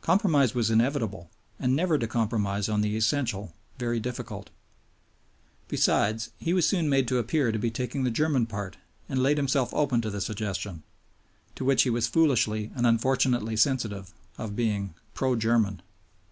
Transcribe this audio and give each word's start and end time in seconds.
Compromise 0.00 0.54
was 0.54 0.70
inevitable, 0.70 1.28
and 1.58 1.74
never 1.74 1.98
to 1.98 2.06
compromise 2.06 2.68
on 2.68 2.82
the 2.82 2.96
essential, 2.96 3.52
very 3.80 3.98
difficult. 3.98 4.48
Besides, 5.66 6.30
he 6.38 6.52
was 6.52 6.68
soon 6.68 6.88
made 6.88 7.08
to 7.08 7.18
appear 7.18 7.50
to 7.50 7.58
be 7.58 7.68
taking 7.68 8.04
the 8.04 8.10
German 8.12 8.46
part 8.46 8.76
and 9.08 9.20
laid 9.20 9.38
himself 9.38 9.74
open 9.74 10.00
to 10.02 10.10
the 10.10 10.20
suggestion 10.20 10.84
(to 11.56 11.64
which 11.64 11.82
he 11.82 11.90
was 11.90 12.06
foolishly 12.06 12.70
and 12.76 12.86
unfortunately 12.86 13.56
sensitive) 13.56 14.14
of 14.38 14.54
being 14.54 14.94
"pro 15.14 15.34
German." 15.34 15.82